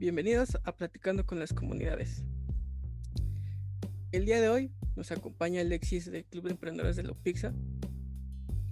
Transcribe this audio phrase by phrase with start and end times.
[0.00, 2.24] Bienvenidos a Platicando con las Comunidades.
[4.12, 7.52] El día de hoy nos acompaña Alexis del Club de Emprendedores de Lopixa,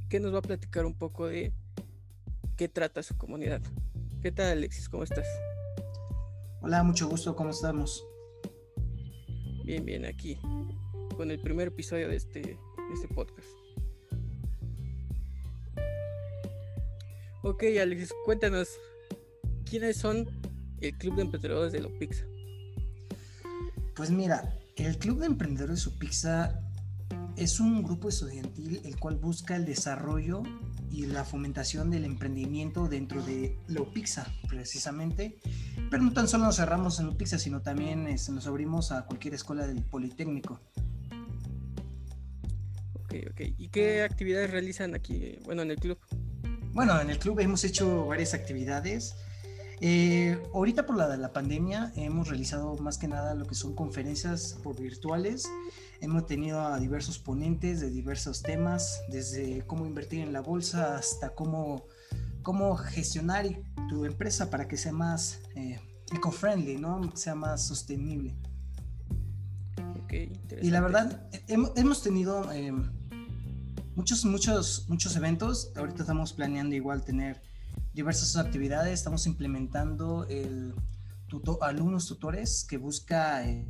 [0.09, 1.53] que nos va a platicar un poco de
[2.57, 3.61] qué trata su comunidad.
[4.23, 4.89] ¿Qué tal Alexis?
[4.89, 5.27] ¿Cómo estás?
[6.63, 8.03] Hola, mucho gusto, ¿cómo estamos?
[9.67, 10.39] Bien, bien, aquí,
[11.15, 12.59] con el primer episodio de este, de
[12.95, 13.49] este podcast.
[17.43, 18.71] Ok, Alexis, cuéntanos,
[19.67, 20.38] ¿quiénes son
[20.81, 22.25] el Club de Emprendedores de Lopixa?
[23.95, 26.61] Pues mira, el Club de Emprendedores de Lopixa
[27.37, 30.43] es un grupo estudiantil el cual busca el desarrollo
[30.91, 35.39] y la fomentación del emprendimiento dentro de Lopixa, precisamente.
[35.91, 39.35] Pero no tan solo nos cerramos en Lopixa, sino también este, nos abrimos a cualquier
[39.35, 40.61] escuela del Politécnico.
[42.95, 43.41] Ok, ok.
[43.57, 45.99] ¿Y qué actividades realizan aquí, bueno, en el club?
[46.73, 49.15] Bueno, en el club hemos hecho varias actividades.
[49.81, 53.75] Eh, ahorita por la de la pandemia hemos realizado más que nada lo que son
[53.75, 55.49] conferencias por virtuales.
[56.01, 61.31] Hemos tenido a diversos ponentes de diversos temas, desde cómo invertir en la bolsa hasta
[61.31, 61.85] cómo,
[62.43, 63.47] cómo gestionar
[63.89, 65.81] tu empresa para que sea más eh,
[66.13, 67.17] eco-friendly, ¿no?
[67.17, 68.37] sea más sostenible.
[70.05, 72.73] Okay, y la verdad, hemos, tenido eh,
[73.95, 75.71] muchos, muchos, muchos eventos.
[75.77, 77.43] Ahorita estamos planeando igual tener
[77.93, 78.93] diversas actividades.
[78.93, 80.75] Estamos implementando el
[81.29, 83.67] tutor, alumnos tutores que busca eh,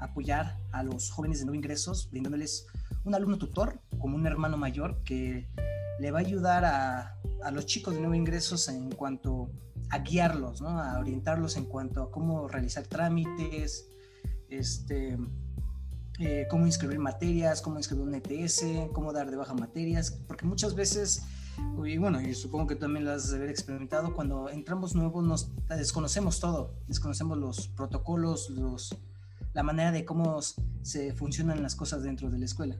[0.00, 2.66] apoyar a los jóvenes de nuevo ingresos, brindándoles
[3.04, 5.48] un alumno tutor como un hermano mayor que
[6.00, 9.50] le va a ayudar a, a los chicos de nuevo ingresos en cuanto
[9.90, 10.80] a guiarlos, ¿no?
[10.80, 13.88] a orientarlos en cuanto a cómo realizar trámites,
[14.48, 15.18] este,
[16.18, 20.74] eh, cómo inscribir materias, cómo inscribir un ETS, cómo dar de baja materias, porque muchas
[20.74, 21.24] veces,
[21.84, 26.40] y bueno, y supongo que también lo has haber experimentado, cuando entramos nuevos nos desconocemos
[26.40, 28.96] todo, desconocemos los protocolos, los,
[29.52, 30.40] la manera de cómo
[30.82, 32.76] se funcionan las cosas dentro de la escuela.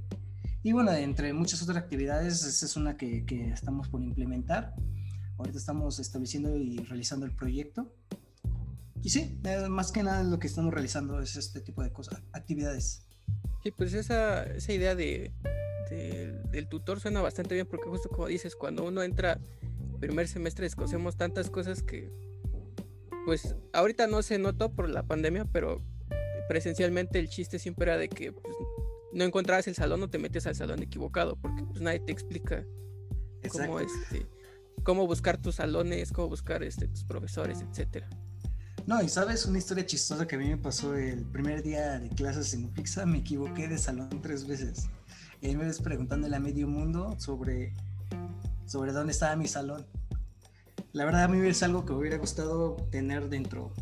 [0.63, 4.75] Y bueno, entre muchas otras actividades, esa es una que, que estamos por implementar.
[5.39, 7.93] Ahorita estamos estableciendo y realizando el proyecto.
[9.03, 13.05] Y sí, más que nada lo que estamos realizando es este tipo de cosas, actividades.
[13.65, 15.33] Sí, pues esa, esa idea de,
[15.93, 19.39] del tutor suena bastante bien porque justo como dices, cuando uno entra
[20.01, 22.11] primer semestre desconocemos tantas cosas que
[23.25, 25.81] pues ahorita no se notó por la pandemia, pero
[26.49, 28.57] presencialmente el chiste siempre era de que pues,
[29.13, 32.65] no encontrabas el salón o te metes al salón equivocado porque pues nadie te explica
[33.49, 34.27] cómo este
[34.83, 38.09] cómo buscar tus salones, cómo buscar este tus profesores, etcétera.
[38.87, 42.09] No, y sabes, una historia chistosa que a mí me pasó el primer día de
[42.09, 44.89] clases en Pizza, me equivoqué de salón tres veces.
[45.43, 47.75] Y ahí me ves preguntándole a medio mundo sobre,
[48.65, 49.85] sobre dónde estaba mi salón.
[50.93, 53.73] La verdad a mí es algo que me hubiera gustado tener dentro,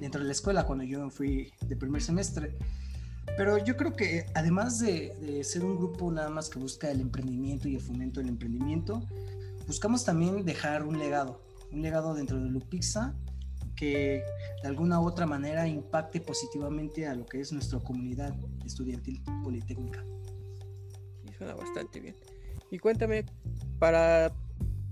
[0.00, 2.58] dentro de la escuela cuando yo fui de primer semestre.
[3.36, 7.68] Pero yo creo que además de, ser un grupo nada más que busca el emprendimiento
[7.68, 9.00] y el fomento del emprendimiento,
[9.68, 11.40] buscamos también dejar un legado,
[11.70, 13.14] un legado dentro de Lupixa
[13.76, 14.24] que
[14.60, 20.04] de alguna u otra manera impacte positivamente a lo que es nuestra comunidad estudiantil politécnica.
[21.38, 22.16] Suena bastante bien.
[22.70, 23.24] Y cuéntame,
[23.78, 24.32] para,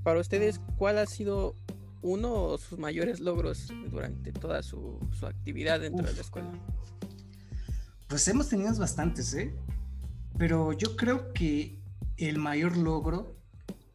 [0.02, 1.54] para ustedes, ¿cuál ha sido
[2.02, 6.10] uno de sus mayores logros durante toda su, su actividad dentro Uf.
[6.10, 6.52] de la escuela?
[8.08, 9.52] Pues hemos tenido bastantes, ¿eh?
[10.38, 11.80] Pero yo creo que
[12.16, 13.36] el mayor logro,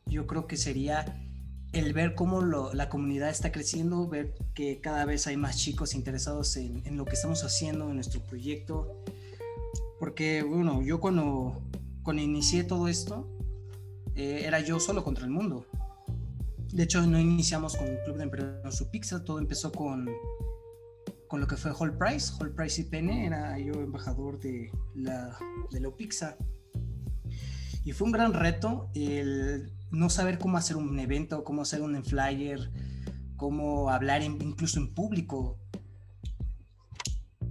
[0.05, 1.05] yo creo que sería
[1.71, 5.95] el ver cómo lo, la comunidad está creciendo, ver que cada vez hay más chicos
[5.95, 9.01] interesados en, en, lo que estamos haciendo, en nuestro proyecto.
[9.99, 11.61] Porque, bueno, yo cuando,
[12.11, 13.25] cuando inicié todo esto,
[14.15, 15.65] eh, era yo solo contra el mundo.
[16.73, 20.09] De hecho, no iniciamos con un club de emprendedores su pizza, todo empezó con,
[21.29, 22.33] con lo que fue Hall Price.
[22.37, 25.39] Hall Price IPN era yo embajador de la,
[25.71, 26.35] de la pizza.
[27.85, 32.03] Y fue un gran reto el no saber cómo hacer un evento, cómo hacer un
[32.03, 32.73] flyer,
[33.37, 35.57] cómo hablar en, incluso en público.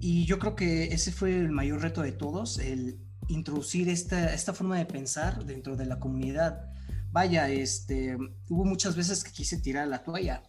[0.01, 2.59] Y yo creo que ese fue el mayor reto de todos,
[3.31, 6.71] introducir esta, esta forma de pensar dentro de la comunidad.
[7.13, 8.17] Vaya, este,
[8.49, 10.43] hubo muchas veces que quise tirar la toalla,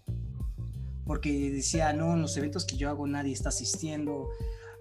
[1.06, 4.30] porque decía, no, en los eventos que yo hago nadie está asistiendo,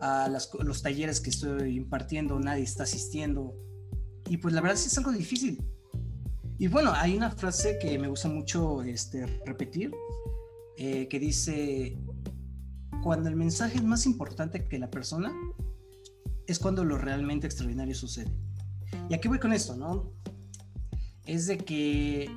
[0.01, 3.55] a los talleres que estoy impartiendo nadie está asistiendo.
[4.29, 5.63] Y pues la verdad sí es algo difícil,
[6.61, 9.93] y bueno, hay una frase que me gusta mucho este, repetir,
[10.77, 11.97] eh, que dice,
[13.03, 15.33] cuando el mensaje es más importante que la persona,
[16.51, 18.31] es cuando lo realmente extraordinario sucede.
[19.09, 20.13] Y aquí voy con esto, ¿no?
[21.25, 22.29] Es de que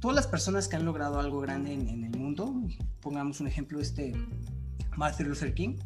[0.00, 2.54] todas las personas que han logrado algo grande en, el mundo,
[3.00, 4.14] pongamos un ejemplo, este
[4.96, 5.76] Martin Luther King,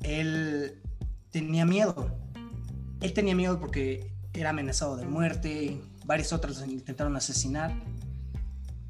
[0.00, 0.80] él
[1.30, 2.16] tenía miedo.
[3.00, 7.74] Él tenía miedo porque era amenazado de muerte, varios otros intentaron asesinar,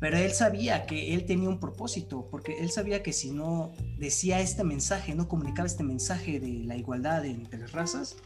[0.03, 4.41] pero él sabía que él tenía un propósito, porque él sabía que si no decía
[4.41, 8.17] este mensaje, no comunicaba este mensaje de la igualdad entre las razas,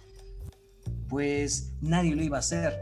[1.06, 2.81] pues nadie lo iba a hacer.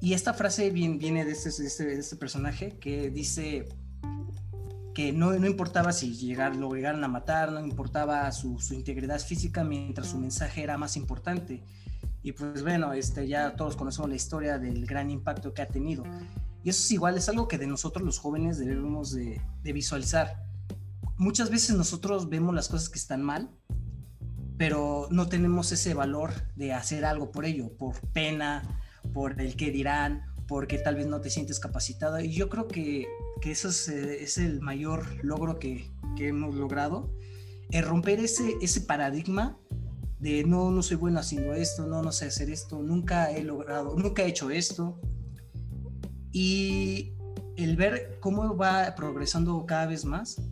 [0.00, 3.68] Y esta frase viene, de, este, este, este, personaje que dice
[4.92, 9.20] que no, no importaba si llegar, lo llegaran a matar, no importaba su, su, integridad
[9.20, 11.62] física mientras su mensaje era más importante.
[12.24, 16.02] Y pues bueno, este, ya todos conocemos la historia del gran impacto que ha tenido.
[16.64, 20.42] Y eso es igual, es algo que de nosotros los jóvenes debemos de, visualizar.
[21.18, 23.50] Muchas veces nosotros vemos las cosas que están mal,
[24.56, 28.80] pero no tenemos ese valor de hacer algo por ello, por pena,
[29.12, 32.18] por el que dirán, porque tal vez no te sientes capacitado.
[32.18, 33.08] Y yo creo que,
[33.42, 37.14] que eso es, eh, es, el mayor logro que, que hemos logrado,
[37.70, 39.58] es romper ese, ese paradigma
[40.18, 43.94] de no, no soy bueno haciendo esto, no, no sé hacer esto, nunca he logrado,
[43.98, 44.98] nunca he hecho esto.
[46.34, 47.12] Y
[47.56, 50.42] el ver cómo va progresando cada vez más,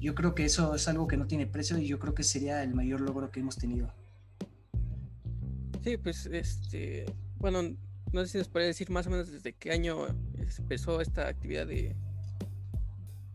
[0.00, 2.60] yo creo que eso es algo que no tiene precio y yo creo que sería
[2.64, 3.88] el mayor logro que hemos tenido.
[5.84, 7.06] Sí, pues este,
[7.36, 7.62] bueno,
[8.12, 10.08] no sé si nos puede decir más o menos desde qué año
[10.58, 11.94] empezó esta actividad de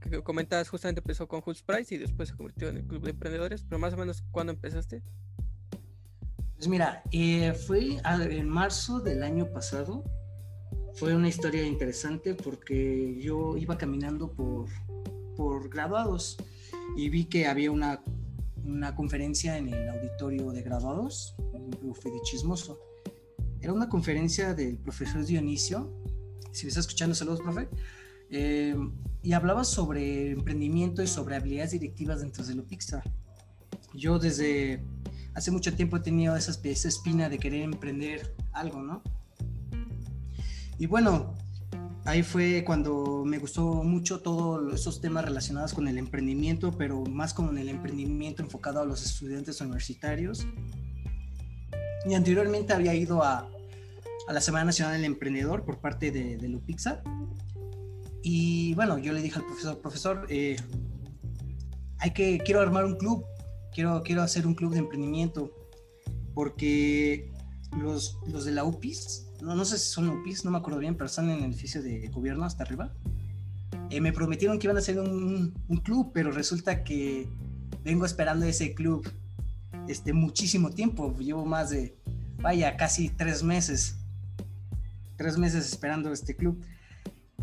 [0.02, 3.12] que comentabas justamente empezó con Hulse Price y después se convirtió en el club de
[3.12, 5.02] emprendedores, pero más o menos cuándo empezaste?
[6.58, 10.04] Pues mira, eh, fue en marzo del año pasado.
[10.95, 14.68] Fue una historia interesante porque yo iba caminando por,
[15.36, 16.38] por graduados
[16.95, 18.01] y vi que había una,
[18.63, 21.36] una conferencia en el auditorio de graduados.
[21.81, 22.80] Yo fui de chismoso
[23.63, 25.90] era una conferencia del profesor Dionisio,
[26.51, 27.69] si me está escuchando, saludos, profe,
[28.30, 28.75] eh,
[29.22, 33.01] y hablaba sobre emprendimiento y sobre habilidades directivas dentro de Lupixa.
[33.94, 34.84] Yo desde
[35.34, 39.01] hace mucho tiempo he tenido esa, esa espina de querer emprender algo, ¿no?
[40.84, 41.34] Y bueno,
[42.04, 47.34] ahí fue cuando me gustó mucho todos esos temas relacionados con el emprendimiento, pero más
[47.34, 50.46] con el emprendimiento enfocado a los estudiantes universitarios.
[52.06, 53.50] Y anteriormente había ido a,
[54.28, 57.02] a la Semana Nacional del Emprendedor por parte de, de Lupixa.
[58.22, 60.58] Y bueno, yo le dije al profesor, profesor, eh,
[62.00, 63.24] hay que, quiero armar un club,
[63.74, 65.50] quiero, quiero hacer un club de emprendimiento,
[66.34, 67.32] porque
[67.72, 70.95] los, los de la UPIS, no, no sé si son UPIS, no me acuerdo bien,
[70.95, 72.94] pero están en el edificio de gobierno hasta arriba,
[73.90, 75.54] eh, me prometieron que iban a hacer un,
[75.84, 77.28] club, pero resulta que
[77.84, 79.07] vengo esperando ese club
[79.88, 81.98] este, muchísimo tiempo, llevo más de,
[82.42, 83.98] vaya, casi tres meses
[85.16, 86.62] tres meses esperando este club.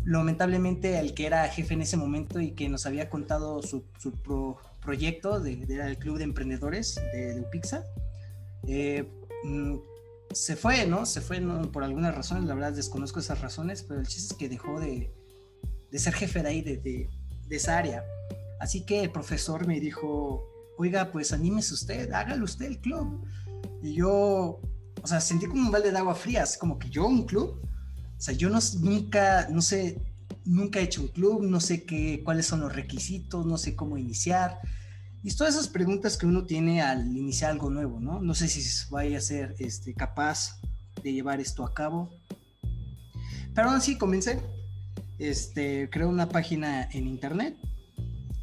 [0.03, 4.57] Lamentablemente, el que era jefe en ese momento y que nos había contado su, su
[4.81, 7.83] proyecto de, el club de emprendedores de, de Upixa,
[8.67, 9.07] eh,
[9.43, 9.75] mm,
[10.33, 11.05] se fue, ¿no?
[11.05, 11.41] Se fue
[11.71, 15.13] por algunas razones, la verdad desconozco esas razones, pero el chiste es que dejó de,
[15.91, 17.09] de ser jefe de ahí, de, de,
[17.49, 18.03] esa área.
[18.59, 20.47] Así que el profesor me dijo,
[20.77, 23.25] oiga, pues anímese usted, hágalo usted el club.
[23.83, 24.61] Y yo,
[25.01, 27.61] o sea, sentí como un balde de agua fría, como que yo un club.
[28.17, 30.01] O sea, yo no, nunca, no sé,
[30.45, 33.97] nunca he hecho un club, no sé qué, cuáles son los requisitos, no sé cómo
[33.97, 34.59] iniciar.
[35.23, 38.21] Y todas esas preguntas que uno tiene al iniciar algo nuevo, ¿no?
[38.21, 40.59] No sé si vaya a ser este, capaz
[41.03, 42.09] de llevar esto a cabo.
[43.53, 44.39] Pero aún así comencé.
[45.19, 47.55] Este, creo una página en internet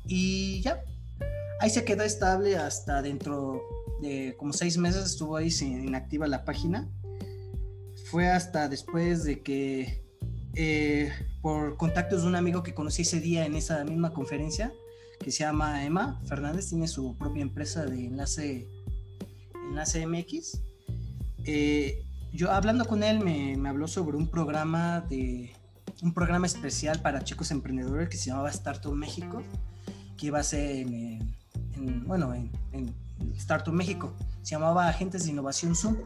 [0.07, 0.81] y ya.
[1.61, 3.61] Ahí se quedó estable hasta dentro
[4.01, 6.89] de como seis meses estuvo ahí inactiva la página.
[8.05, 10.05] Fue hasta después de que,
[10.55, 14.73] eh, por contactos de un amigo que conocí ese día en esa misma conferencia,
[15.19, 18.69] que se llama Emma Fernández, tiene su propia empresa de enlace,
[19.69, 20.61] enlace MX.
[21.45, 25.55] Eh, yo hablando con él me, habló sobre un programa de
[26.03, 29.43] un programa especial para chicos emprendedores que se llamaba Startup México,
[30.17, 31.37] que iba a ser en,
[31.75, 32.95] en bueno, en,
[33.37, 34.15] Startup México.
[34.43, 35.97] Se llamaba Agentes de Innovación Zoom.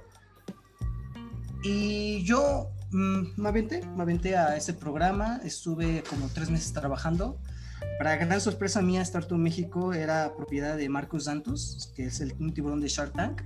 [1.62, 7.38] Y yo mmm, me aventé, me aventé a ese programa, estuve como tres meses trabajando.
[7.98, 12.52] Para gran sorpresa mía, Startup México era propiedad de Marcos Santos, que es el, un
[12.52, 13.42] tiburón de Shark Tank.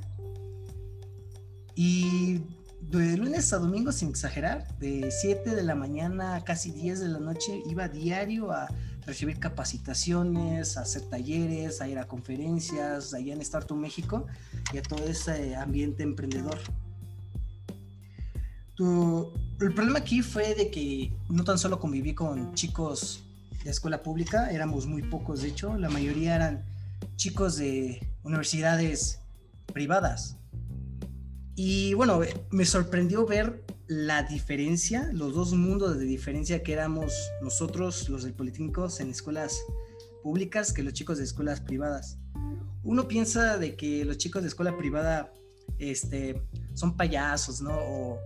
[1.74, 2.40] Y
[2.80, 7.08] de lunes a domingo, sin exagerar, de 7 de la mañana a casi 10 de
[7.08, 8.68] la noche, iba diario a
[9.06, 14.26] recibir capacitaciones, a hacer talleres, a ir a conferencias, allá en Startup México
[14.72, 16.58] y a todo ese ambiente emprendedor.
[18.78, 23.25] El problema aquí fue de que no tan solo conviví con chicos
[23.66, 26.64] de escuela pública, éramos muy pocos de hecho, la mayoría eran
[27.16, 29.20] chicos de universidades
[29.72, 30.36] privadas.
[31.56, 32.20] Y bueno,
[32.50, 38.34] me sorprendió ver la diferencia, los dos mundos de diferencia que éramos nosotros, los del
[38.34, 39.60] Politécnico, en escuelas
[40.22, 42.18] públicas que los chicos de escuelas privadas.
[42.84, 45.32] Uno piensa de que los chicos de escuela privada
[45.78, 46.40] este,
[46.74, 48.18] son payasos, ¿no?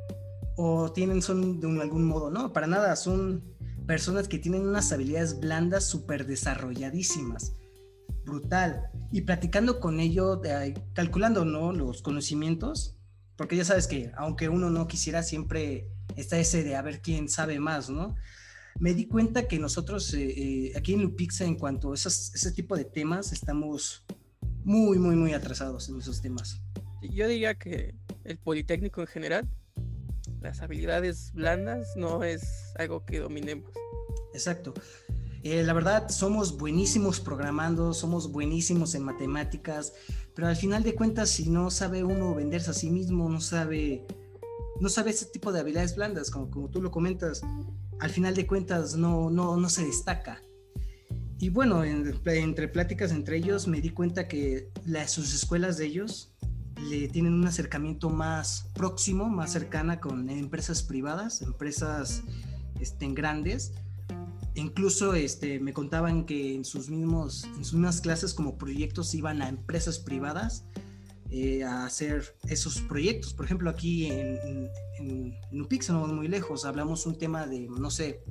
[0.57, 2.53] O, tienen, son de algún modo, ¿no?
[2.53, 3.43] Para nada, son
[3.91, 7.57] personas que tienen unas habilidades blandas súper desarrolladísimas,
[8.25, 8.89] brutal.
[9.11, 10.39] Y platicando con ellos,
[10.93, 11.73] calculando, ¿no?
[11.73, 12.95] Los conocimientos,
[13.35, 17.29] porque ya sabes que aunque uno no quisiera, siempre está ese de a ver quién
[17.29, 18.15] sabe más, ¿no?
[18.79, 22.77] Me di cuenta que nosotros eh, eh, aquí en Lupixa, en cuanto a ese tipo
[22.77, 24.05] de temas, estamos
[24.63, 26.63] muy, muy, muy atrasados en esos temas.
[27.03, 29.49] Yo diría que el Politécnico en general
[30.41, 32.43] las habilidades blandas no es
[32.79, 33.71] algo que dominemos.
[34.33, 34.75] Exacto.
[35.43, 39.95] Eh, la verdad, somos buenísimos programando, somos buenísimos en matemáticas,
[40.35, 44.07] pero al final de cuentas, si no sabe uno venderse a sí mismo, no sabe,
[44.81, 47.41] no sabe ese tipo de habilidades blandas, como, como tú lo comentas,
[48.01, 50.43] al final de cuentas no, no, no se destaca.
[51.39, 56.30] Y bueno, entre pláticas entre ellos me di cuenta que las, sus escuelas de ellos
[56.89, 62.23] le tienen un acercamiento más próximo, más cercana con empresas privadas, empresas
[62.81, 63.73] este, grandes.
[64.55, 69.43] Incluso este, me contaban que en sus, mismos, en sus mismas clases como proyectos iban
[69.43, 70.65] a empresas privadas
[71.31, 73.35] eh, a hacer esos proyectos.
[73.35, 74.39] Por ejemplo, aquí en,
[74.99, 78.25] en, en UPIX, no muy lejos, hablamos un tema de, no sé,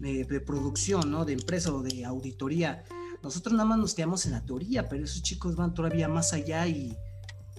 [0.00, 1.24] de, de producción, ¿no?
[1.24, 2.84] de empresa o de auditoría.
[3.22, 6.66] Nosotros nada más nos quedamos en la teoría, pero esos chicos van todavía más allá
[6.66, 6.94] y,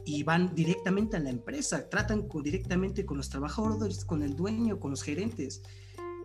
[0.06, 4.92] y van directamente a la empresa, tratan directamente con los trabajadores, con el dueño, con
[4.92, 5.64] los gerentes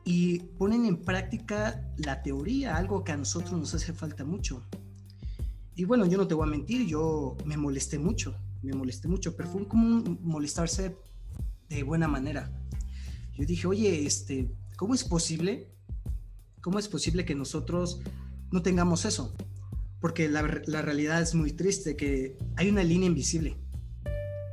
[0.05, 4.63] y ponen en práctica la teoría, algo que a nosotros nos hace falta mucho.
[5.75, 9.37] Y bueno, yo no te voy a mentir, yo me molesté mucho, me molesté mucho,
[9.37, 10.97] pero fue como molestarse
[11.69, 12.51] de buena manera.
[13.35, 15.73] Yo dije, oye, este, ¿cómo es posible?
[16.61, 18.01] ¿Cómo es posible que nosotros
[18.51, 19.35] no tengamos eso?
[20.01, 23.57] Porque la, la realidad es muy triste, que hay una línea invisible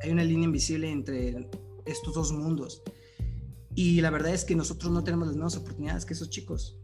[0.02, 1.50] hay una línea invisible entre
[1.86, 2.84] estos dos mundos.
[3.76, 6.80] Y la verdad es que nosotros no tenemos las mismas oportunidades que esos chicos.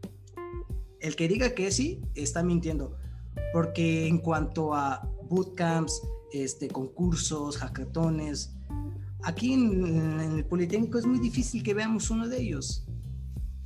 [1.00, 2.96] El que diga que sí, está mintiendo.
[3.52, 6.02] Porque en cuanto a bootcamps,
[6.32, 8.54] este, concursos, hackatones,
[9.22, 12.86] aquí en, el Politécnico es muy difícil que veamos uno de ellos.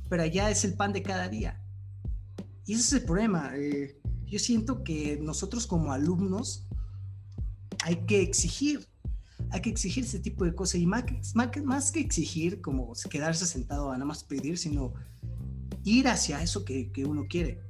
[0.09, 1.63] Pero allá es el pan de cada día.
[2.65, 3.51] Y ese es el problema.
[3.55, 6.67] Eh, yo siento que nosotros como alumnos
[7.83, 8.88] hay que exigir
[9.51, 11.03] hay que exigir ese tipo de cosas y más,
[11.33, 14.93] más, que exigir como quedarse sentado a nada más pedir, sino
[15.83, 17.61] ir hacia eso que, que uno quiere.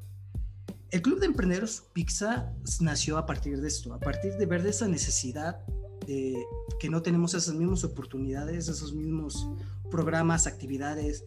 [0.92, 4.72] El Club de Emprendedores Pizza nació a partir de esto, a partir de ver de
[4.72, 5.66] esa necesidad
[6.08, 6.44] de
[6.80, 9.48] que no tenemos esas mismas oportunidades, esos mismos
[9.92, 11.26] programas, actividades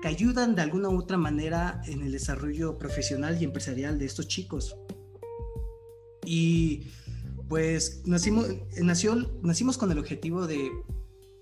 [0.00, 4.28] que ayudan de alguna u otra manera en el desarrollo profesional y empresarial de estos
[4.28, 4.76] chicos.
[6.24, 6.84] Y
[7.50, 8.46] pues nacimos,
[8.80, 10.70] nació, nacimos con el objetivo de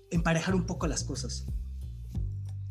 [0.09, 1.45] emparejar un poco las cosas.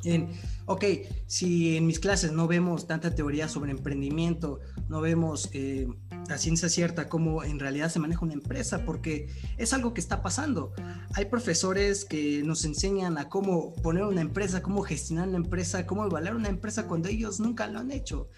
[0.03, 0.31] En,
[0.67, 0.85] ok,
[1.27, 5.87] si en mis clases no vemos tanta teoría sobre emprendimiento, no vemos eh,
[6.29, 10.21] a ciencia cierta cómo en realidad se maneja una empresa, porque es algo que está
[10.21, 10.73] pasando.
[11.15, 16.05] Hay profesores que nos enseñan a cómo poner una empresa, cómo gestionar una empresa, cómo
[16.05, 18.31] evaluar una empresa cuando ellos nunca lo han hecho.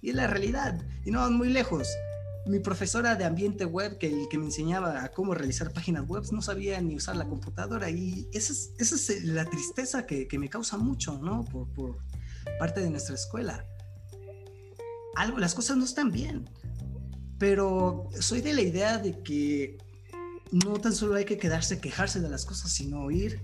[0.00, 1.86] Y es la realidad, y no van muy lejos
[2.46, 6.42] mi profesora de ambiente web, que, que me enseñaba a cómo realizar páginas web, no
[6.42, 7.90] sabía ni usar la computadora.
[7.90, 11.44] Y esa es, eh, la tristeza que, que, me causa mucho, ¿no?
[11.44, 11.98] Por, por,
[12.58, 13.66] parte de nuestra escuela.
[15.16, 16.48] Algo, las cosas no están bien.
[17.38, 19.78] Pero soy de la idea de que
[20.50, 23.40] no tan solo hay que quedarse, quejarse de las cosas, sino ir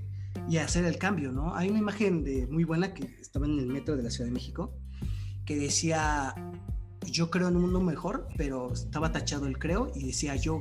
[0.49, 1.55] y hacer el cambio, ¿no?
[1.55, 4.35] Hay una imagen de, muy buena que estaba en el metro de la Ciudad de
[4.35, 4.75] México
[5.47, 6.35] que decía
[7.07, 10.61] yo creo en un mundo mejor, pero estaba tachado el creo y decía yo,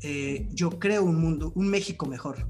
[0.00, 2.48] eh, yo creo un mundo, un México mejor.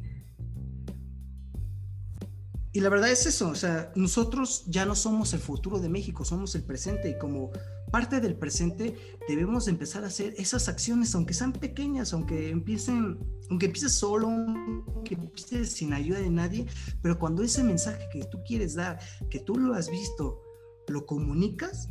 [2.75, 6.25] Y la verdad es eso, o sea, nosotros ya no somos el futuro de México,
[6.25, 7.51] somos el presente y como
[7.91, 8.97] parte del presente
[9.29, 13.19] debemos empezar a hacer esas acciones, aunque sean pequeñas, aunque empiecen,
[13.51, 16.67] aunque empieces solo, aunque empieces sin ayuda de nadie,
[17.03, 20.41] pero cuando ese mensaje que tú quieres dar, que tú lo has visto,
[20.89, 21.89] lo comunicas,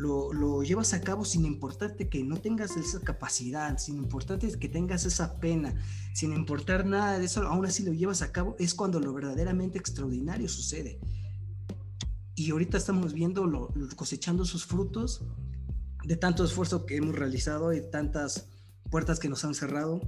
[0.00, 5.04] lo, llevas a cabo sin importarte que no tengas esa capacidad, sin importarte que tengas
[5.04, 5.74] esa pena,
[6.14, 9.78] sin importar nada de eso, aún así lo llevas a cabo, es cuando lo verdaderamente
[9.78, 10.98] extraordinario sucede.
[12.34, 15.22] y ahorita estamos viendo, cosechando sus frutos
[16.04, 18.48] de tanto esfuerzo que hemos realizado y tantas
[18.90, 20.00] puertas que nos han cerrado.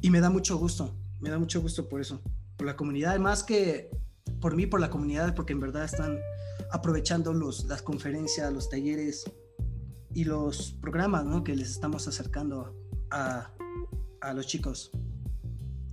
[0.00, 2.20] Y me da mucho gusto, me da mucho gusto por eso,
[2.56, 3.90] por la comunidad, más que
[4.40, 6.18] por mí, por la comunidad, porque en verdad están
[6.72, 9.24] aprovechando los, las conferencias, los talleres
[10.14, 11.44] y los programas ¿no?
[11.44, 12.76] que les estamos acercando
[13.10, 13.52] a,
[14.20, 14.90] a los chicos.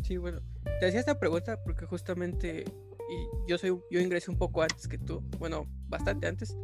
[0.03, 0.41] Sí, bueno,
[0.79, 2.65] te hacía esta pregunta porque justamente
[3.07, 6.57] y yo soy yo ingresé un poco antes que tú, bueno, bastante antes.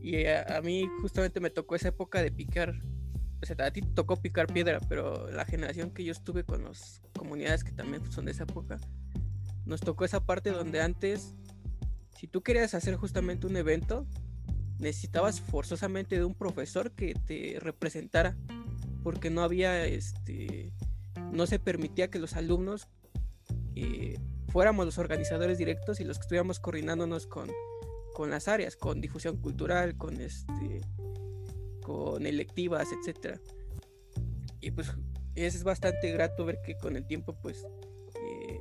[0.00, 2.74] Y a, mí justamente me tocó esa época de picar,
[3.42, 7.02] o sea, a ti tocó picar piedra, pero la generación que yo estuve con las
[7.16, 8.78] comunidades que también son de esa época,
[9.64, 11.34] nos tocó esa parte donde antes,
[12.18, 14.06] si tú querías hacer justamente un evento,
[14.78, 18.36] necesitabas forzosamente de un profesor que te representara,
[19.02, 20.72] porque no había, este,
[21.32, 22.88] no se permitía que los alumnos
[23.74, 24.18] eh,
[24.48, 27.50] fuéramos los organizadores directos y los que estuviéramos coordinándonos con,
[28.14, 30.80] con las áreas, con difusión cultural, con este
[31.86, 33.40] con electivas, etcétera.
[34.60, 34.90] Y pues
[35.36, 37.64] es bastante grato ver que con el tiempo, pues,
[38.14, 38.60] eh,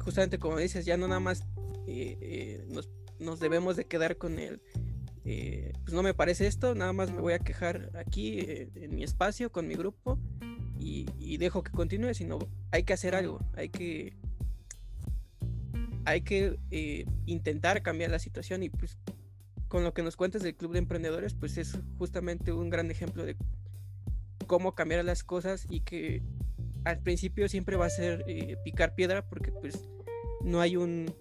[0.00, 1.44] justamente como dices, ya no nada más
[1.88, 2.66] eh, eh,
[3.18, 4.60] nos, debemos de quedar con el,
[5.24, 8.40] pues no me parece esto, nada más me voy a quejar aquí
[8.74, 10.18] en mi espacio, con mi grupo,
[10.80, 12.38] y, dejo que continúe, sino
[12.70, 14.16] hay que hacer algo, hay que
[16.04, 18.96] hay que eh, intentar cambiar la situación y pues
[19.68, 23.26] con lo que nos cuentas del Club de Emprendedores, pues es justamente un gran ejemplo
[23.26, 23.36] de
[24.46, 26.22] cómo cambiar las cosas y que
[26.84, 29.84] al principio siempre va a ser eh, picar piedra porque pues
[30.40, 31.14] no hay un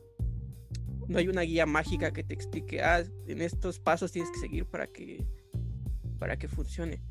[1.08, 4.66] no hay una guía mágica que te explique ah en estos pasos tienes que seguir
[4.66, 5.26] para que
[6.20, 7.02] para que funcione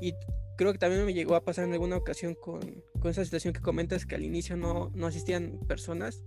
[0.00, 0.14] y
[0.56, 2.60] creo que también me llegó a pasar en alguna ocasión con,
[3.00, 6.22] con esa situación que comentas que al inicio no, no asistían personas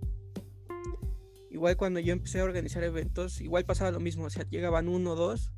[1.50, 5.12] igual cuando yo empecé a organizar eventos, igual pasaba lo mismo, o sea, llegaban uno
[5.12, 5.52] o dos.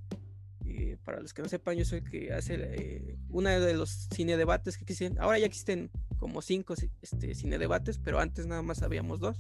[0.64, 4.08] Eh, para los que no sepan, yo soy el que hace eh, uno de los
[4.12, 5.20] cine debates que existen.
[5.20, 9.38] Ahora ya existen como cinco este, cine debates, pero antes nada más habíamos dos.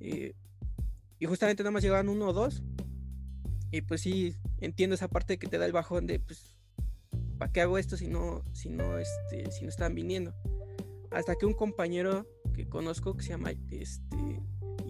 [0.00, 0.34] Eh,
[1.18, 2.62] y justamente nada más llegaban uno o dos.
[3.70, 6.56] Y pues sí, entiendo esa parte que te da el bajón de, pues,
[7.38, 10.34] ¿para qué hago esto si no, si no, este, si no están viniendo?
[11.10, 14.40] Hasta que un compañero que conozco que se llama este,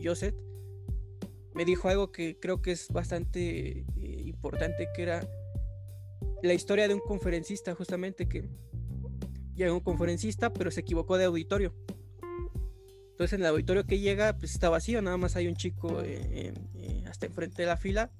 [0.02, 0.34] Joseph,
[1.54, 5.26] me dijo algo que creo que es bastante eh, importante, que era
[6.42, 8.48] la historia de un conferencista, justamente, que
[9.54, 11.74] llega un conferencista, pero se equivocó de auditorio.
[13.16, 16.52] Entonces en el auditorio que llega, pues está vacío, nada más hay un chico eh,
[16.74, 18.10] eh, hasta enfrente de la fila,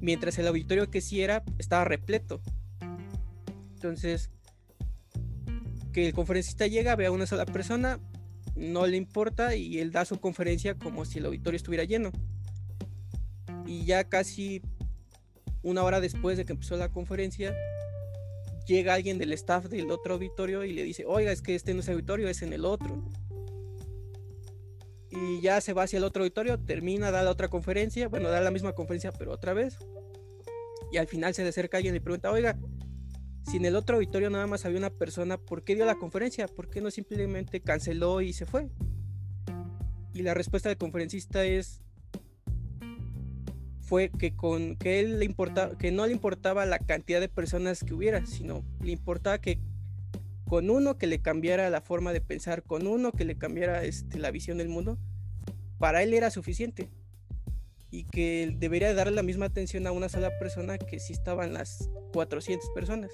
[0.00, 2.40] mientras el auditorio que sí era estaba repleto.
[3.74, 4.30] Entonces,
[5.92, 8.00] que el conferencista llega, ve a una sola persona,
[8.56, 12.10] no le importa y él da su conferencia como si el auditorio estuviera lleno.
[13.66, 14.62] Y ya casi
[15.62, 17.54] una hora después de que empezó la conferencia,
[18.66, 21.80] llega alguien del staff del otro auditorio y le dice, oiga, es que este no
[21.80, 23.04] es auditorio, es en el otro.
[25.20, 28.40] Y ya se va hacia el otro auditorio, termina, da la otra conferencia, bueno, da
[28.40, 29.78] la misma conferencia, pero otra vez.
[30.92, 32.58] Y al final se le acerca alguien y pregunta, oiga,
[33.48, 36.46] si en el otro auditorio nada más había una persona, ¿por qué dio la conferencia?
[36.48, 38.68] ¿Por qué no simplemente canceló y se fue?
[40.12, 41.82] Y la respuesta del conferencista es
[43.80, 47.82] fue que con que él le importaba que no le importaba la cantidad de personas
[47.82, 49.60] que hubiera, sino le importaba que
[50.48, 54.18] con uno que le cambiara la forma de pensar, con uno que le cambiara este,
[54.18, 54.98] la visión del mundo,
[55.78, 56.88] para él era suficiente.
[57.90, 61.90] Y que debería darle la misma atención a una sola persona que si estaban las
[62.12, 63.10] 400 personas.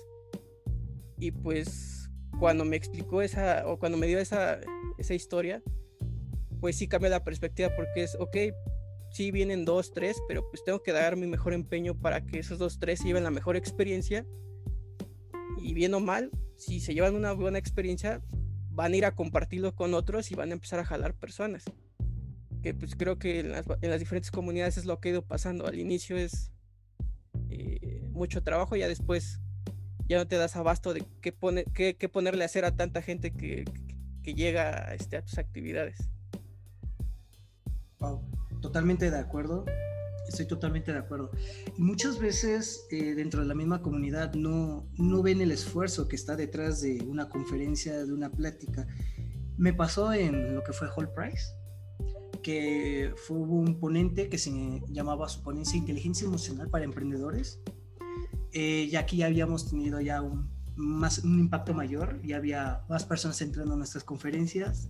[1.18, 4.60] Y pues cuando me explicó esa, o cuando me dio esa,
[4.98, 5.62] esa historia,
[6.60, 8.36] pues sí cambia la perspectiva porque es, ok,
[9.10, 12.58] sí vienen dos, tres, pero pues tengo que dar mi mejor empeño para que esos
[12.58, 14.24] dos, tres lleven la mejor experiencia.
[15.60, 18.22] Y bien o mal, si se llevan una buena experiencia,
[18.70, 21.64] van a ir a compartirlo con otros y van a empezar a jalar personas.
[22.62, 25.22] Que pues creo que en las, en las diferentes comunidades es lo que ha ido
[25.22, 25.66] pasando.
[25.66, 26.50] Al inicio es
[27.50, 29.40] eh, mucho trabajo, ya después
[30.08, 33.32] ya no te das abasto de qué, pone, qué, ponerle a hacer a tanta gente
[33.32, 33.64] que,
[34.22, 36.08] llega este, a tus actividades.
[38.00, 38.22] Wow,
[38.60, 39.64] totalmente de acuerdo.
[40.34, 41.30] Estoy totalmente de acuerdo.
[41.76, 46.16] Y muchas veces eh, dentro de la misma comunidad no, no ven el esfuerzo que
[46.16, 48.86] está detrás de una conferencia, de una plática.
[49.56, 51.44] Me pasó en lo que fue Hall Price,
[52.42, 54.50] que fue un ponente que se
[54.88, 57.60] llamaba su ponencia Inteligencia Emocional para Emprendedores
[58.56, 63.40] eh, ya aquí habíamos tenido ya un, más, un impacto mayor, ya había más personas
[63.42, 64.88] entrando a nuestras conferencias,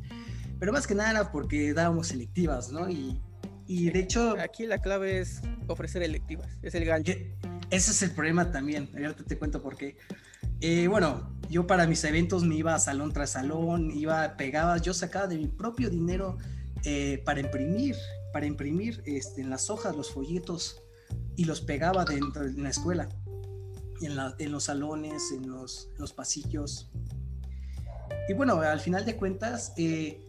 [0.58, 2.90] pero más que nada porque dábamos selectivas, ¿no?
[2.90, 3.22] Y
[3.66, 4.36] Y de hecho...
[4.40, 7.12] Aquí la clave es ofrecer electivas, es el gancho.
[7.70, 9.96] Ese es el problema también, ahorita te cuento por qué.
[10.60, 14.94] Eh, bueno, yo para mis eventos me iba a salón tras salón, iba, pegaba, yo
[14.94, 16.38] sacaba de mi propio dinero
[16.84, 17.96] eh, para imprimir,
[18.32, 20.82] para imprimir este, en las hojas los folletos
[21.36, 23.08] y los pegaba dentro de la escuela,
[24.00, 26.90] en, en los salones, en los, los, pasillos.
[28.28, 30.23] Y bueno, al final de cuentas, eh,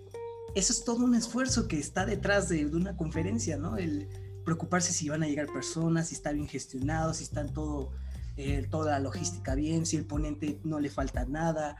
[0.56, 3.78] eso es todo un esfuerzo que está detrás de, una conferencia, ¿no?
[3.78, 4.08] El
[4.46, 7.92] preocuparse si van a llegar personas, si está bien gestionado, si está todo,
[8.38, 11.78] eh, toda la logística bien, si el ponente no le falta nada.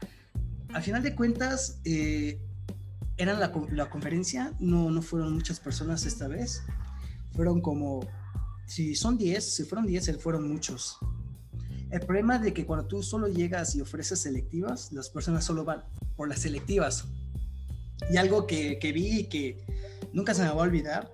[0.74, 2.38] Al final de cuentas, eh,
[3.16, 6.62] la, la, conferencia, no, no fueron muchas personas esta vez,
[7.32, 8.00] fueron como,
[8.66, 10.98] si son 10, si fueron 10, fueron muchos.
[11.90, 15.84] El problema de que cuando tú solo llegas y ofreces selectivas, las personas solo van
[16.16, 17.06] por las selectivas.
[18.10, 19.64] Y algo que, que vi y que
[20.12, 21.10] nunca se me va a olvidar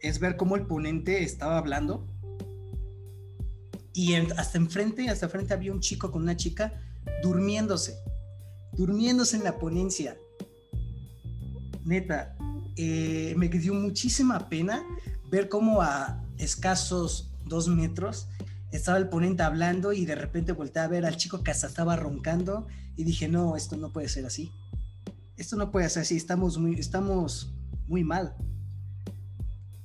[0.00, 2.06] es ver cómo el ponente estaba hablando
[3.92, 6.72] y hasta enfrente, hasta enfrente había un chico con una chica
[7.22, 7.96] durmiéndose,
[8.72, 10.16] durmiéndose en la ponencia
[11.84, 12.36] neta,
[12.76, 14.82] eh, me dio muchísima pena
[15.30, 18.28] ver cómo a escasos dos metros
[18.72, 21.94] estaba el ponente hablando y de repente volteé a ver al chico que hasta estaba
[21.94, 22.66] roncando
[22.96, 24.50] y dije, no, esto no puede ser así.
[25.36, 27.54] Esto no puede ser así, estamos muy, estamos
[27.86, 28.36] muy mal.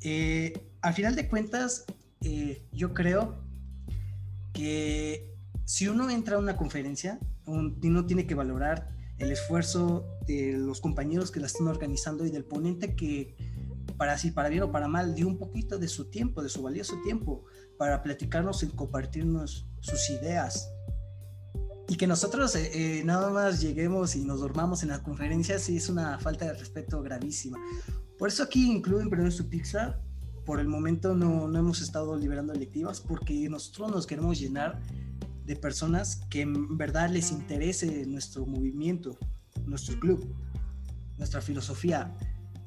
[0.02, 1.86] Eh, al final de cuentas,
[2.22, 3.44] eh, yo creo
[4.54, 5.36] que
[5.66, 11.32] si uno entra a una conferencia, uno tiene que valorar el esfuerzo de los compañeros
[11.32, 13.36] que la están organizando y del ponente que,
[13.98, 16.62] para si para bien o para mal, dio un poquito de su tiempo, de su
[16.62, 17.44] valioso tiempo,
[17.78, 20.72] para platicarnos y compartirnos sus ideas.
[21.90, 25.78] Y que nosotros eh, eh, nada más lleguemos y nos dormamos en la conferencia, sí
[25.78, 27.58] es una falta de respeto gravísima.
[28.20, 30.00] Por eso aquí incluyen primero su pizza.
[30.46, 34.80] Por el momento no, no hemos estado liberando electivas porque nosotros nos queremos llenar
[35.46, 39.18] de personas que en verdad les interese nuestro movimiento,
[39.66, 40.32] nuestro club,
[41.18, 42.16] nuestra filosofía.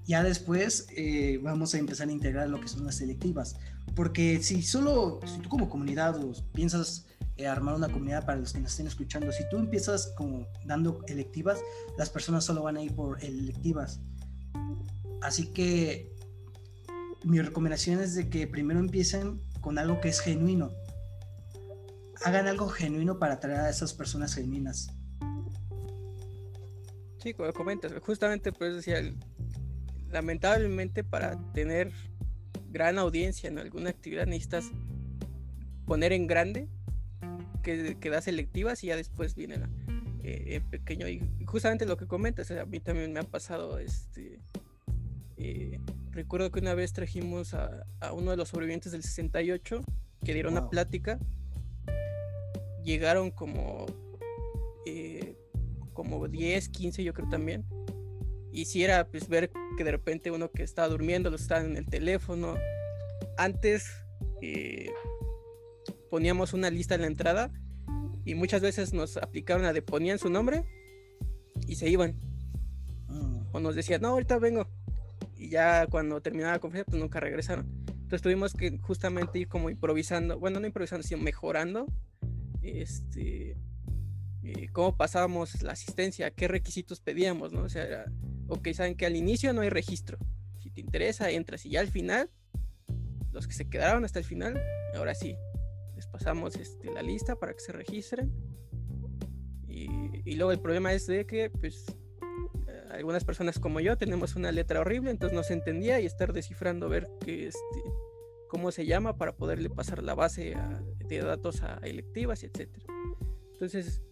[0.05, 3.55] Ya después eh, vamos a empezar a integrar lo que son las selectivas,
[3.95, 6.21] porque si solo, si tú como comunidad
[6.53, 10.47] piensas eh, armar una comunidad para los que nos estén escuchando, si tú empiezas como
[10.65, 11.61] dando electivas,
[11.97, 14.01] las personas solo van a ir por electivas.
[15.23, 16.15] Así que
[17.25, 20.73] mi recomendación es de que primero empiecen con algo que es genuino,
[22.25, 24.89] hagan algo genuino para atraer a esas personas genuinas.
[27.23, 29.01] Sí, como comentas, justamente pues decía,
[30.11, 31.93] lamentablemente para tener
[32.71, 34.71] gran audiencia en alguna actividad necesitas
[35.87, 36.69] poner en grande
[37.63, 39.71] que, que das selectivas y ya después viene la,
[40.23, 44.41] eh, en pequeño y justamente lo que comentas, a mí también me ha pasado este
[45.37, 49.83] eh, recuerdo que una vez trajimos a, a, uno de los sobrevivientes del 68
[50.25, 51.19] que dieron una plática
[52.83, 53.87] llegaron como,
[54.87, 55.37] eh,
[55.93, 57.65] como 10, 15 yo creo también.
[58.53, 61.77] Y si era pues ver que de repente uno que estaba durmiendo lo estaba en
[61.77, 62.55] el teléfono.
[63.39, 63.91] Antes
[64.43, 64.91] eh,
[66.13, 67.51] poníamos una lista en la entrada
[68.27, 70.63] y muchas veces nos aplicaron a de ponían su nombre
[71.67, 72.21] y se iban.
[73.09, 73.47] Mm.
[73.51, 74.69] O nos decían, no, ahorita vengo.
[75.39, 77.67] Y ya cuando terminaba la conferencia, pues nunca regresaron.
[77.89, 81.87] Entonces tuvimos que justamente ir como improvisando, bueno, no improvisando, sino mejorando
[82.61, 83.57] este,
[84.43, 87.63] eh, cómo pasábamos la asistencia, qué requisitos pedíamos, ¿no?
[87.63, 88.05] O sea,
[88.49, 90.19] ok, saben que al inicio no hay registro.
[90.63, 92.29] Si te interesa, entras y ya al final,
[93.33, 94.61] los que se quedaron hasta el final,
[94.95, 95.37] ahora sí,
[96.13, 98.33] pasamos este, la lista para que se registren.
[99.67, 99.89] Y,
[100.25, 101.87] y luego el problema es de que, pues,
[102.69, 106.33] eh, algunas personas como yo tenemos una letra horrible, entonces no se entendía y estar
[106.33, 107.83] descifrando, ver qué, este,
[108.53, 110.55] cómo se llama para poderle pasar la base
[111.09, 112.85] de datos a electivas, etcétera.
[113.55, 114.03] Entonces,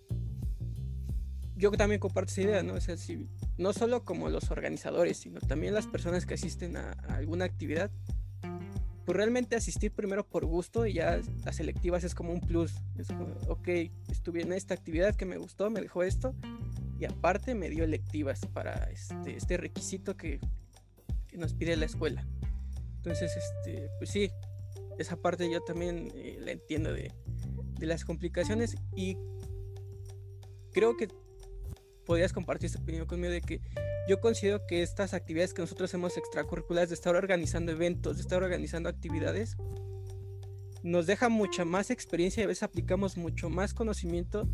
[1.57, 2.73] yo también comparto esa idea, ¿no?
[2.73, 6.93] O sea, si, no solo como los organizadores, sino también las personas que asisten a,
[7.09, 7.91] alguna actividad,
[9.11, 12.77] pues realmente asistir primero por gusto y ya las selectivas es como un plus.
[12.97, 13.67] Es como, ok,
[14.09, 16.33] estuve en esta actividad que me gustó, me dejó esto,
[16.97, 20.39] y aparte me dio electivas para este, este requisito que,
[21.33, 22.25] nos pide la escuela.
[22.99, 24.31] Entonces, este, pues sí,
[24.97, 27.13] esa parte yo también eh, la entiendo de,
[27.81, 29.17] las complicaciones y
[30.73, 31.09] creo que
[32.11, 33.61] podrías compartir esta opinión conmigo de que
[34.09, 38.43] yo considero que estas actividades que nosotros hacemos extracurriculares, de estar organizando eventos, de estar
[38.43, 39.57] organizando actividades,
[40.83, 44.49] nos deja mucha más experiencia y a veces aplicamos mucho más conocimiento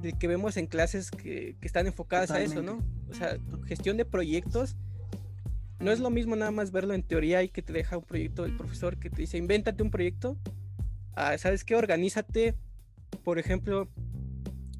[0.00, 2.82] de que vemos en clases que, están enfocadas a eso, ¿no?
[3.10, 4.74] O sea, gestión de proyectos
[5.80, 8.44] no es lo mismo nada más verlo en teoría y que te deja un proyecto
[8.44, 10.38] del profesor que te dice, invéntate un proyecto,
[11.14, 11.76] ah, ¿sabes qué?
[11.76, 12.54] Organízate,
[13.22, 13.86] por ejemplo,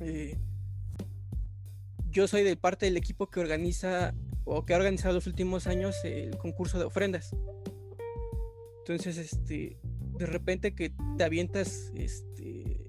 [0.00, 0.38] eh,
[2.10, 5.96] yo soy de parte del equipo que organiza o que ha organizado los últimos años
[6.04, 7.34] el concurso de ofrendas.
[8.80, 9.76] Entonces, este,
[10.18, 12.80] de repente que te avientas este,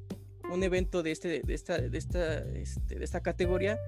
[0.52, 3.80] un evento de, este, de, esta, de, esta, este, de esta categoría,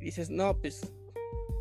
[0.00, 0.92] y dices, no, pues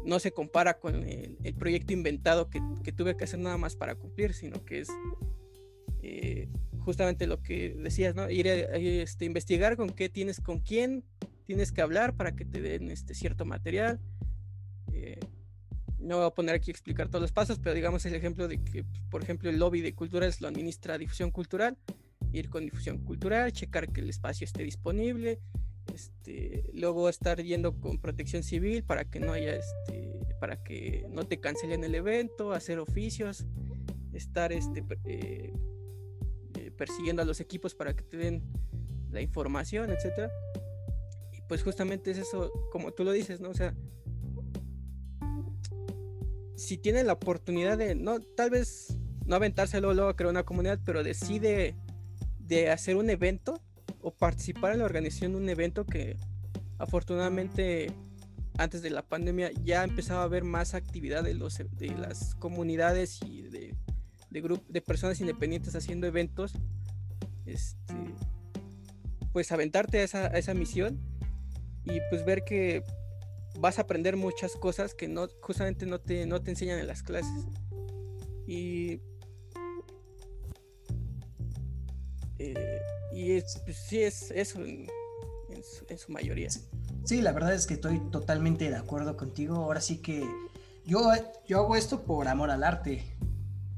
[0.04, 4.34] no se compara con el, proyecto inventado que, tuve que hacer nada más para cumplir,
[4.34, 4.90] sino que es
[6.02, 8.30] eh, justamente lo que decías, ¿no?
[8.30, 11.04] Ir a, este, investigar con qué tienes, con quién
[11.50, 14.00] tienes que hablar para que te den este cierto material.
[14.94, 15.20] Eh,
[15.98, 18.64] no voy a poner aquí a explicar todos los pasos, pero digamos el ejemplo de
[18.64, 21.76] que, por ejemplo, el lobby de culturas lo administra difusión cultural,
[22.34, 25.40] ir con difusión cultural, checar que el espacio esté disponible,
[25.92, 31.26] este, luego estar yendo con protección civil para que no haya, este, para que no
[31.26, 33.48] te cancelen el evento, hacer oficios,
[34.14, 35.52] estar este, eh,
[36.60, 38.44] eh, persiguiendo a los equipos para que te den
[39.10, 40.30] la información, etcétera.
[41.50, 43.50] Pues justamente es eso, como tú lo dices, ¿no?
[43.50, 43.74] O sea,
[46.56, 50.80] si tienen la oportunidad de, no, tal vez no aventárselo luego a crear una comunidad,
[50.86, 51.76] pero decide
[52.38, 53.64] de hacer un evento
[54.02, 56.18] o participar en la organización de un evento que
[56.78, 57.92] afortunadamente
[58.60, 63.22] antes de la pandemia ya empezaba a haber más actividad de, los, de las comunidades
[63.26, 63.76] y de,
[64.30, 66.54] de, de personas independientes haciendo eventos,
[67.48, 67.96] este,
[69.34, 71.09] pues aventarte a esa, a esa misión
[71.90, 72.84] y pues ver que
[73.60, 77.04] vas a aprender muchas cosas que no, justamente no te, no te enseñan en las
[77.04, 77.46] clases.
[78.48, 79.02] Y,
[82.38, 84.88] eh, y pues, sí es eso en,
[85.98, 86.50] su, mayoría.
[87.04, 89.56] Sí, la verdad es que estoy totalmente de acuerdo contigo.
[89.56, 90.24] Ahora sí que
[90.86, 91.12] yo,
[91.48, 93.18] yo hago esto por amor al arte.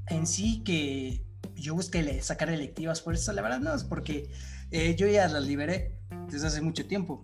[0.08, 1.24] En sí que
[1.56, 4.30] yo busqué sacar electivas por eso, la verdad no, es porque
[4.72, 7.24] eh, yo ya las liberé desde hace mucho tiempo